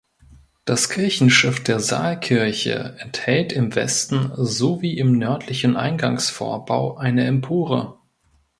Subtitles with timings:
[0.65, 7.99] Das Kirchenschiff der Saalkirche enthält im Westen sowie im nördlichen Eingangsvorbau eine Empore.